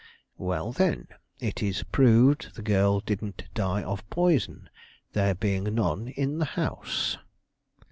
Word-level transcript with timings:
"Well, 0.39 0.71
then, 0.71 1.09
it 1.39 1.61
is 1.61 1.83
proved 1.83 2.55
the 2.55 2.63
girl 2.63 3.01
didn't 3.01 3.43
die 3.53 3.83
of 3.83 4.09
poison, 4.09 4.67
there 5.13 5.35
being 5.35 5.65
none 5.75 6.07
in 6.07 6.39
the 6.39 6.45
house." 6.57 7.19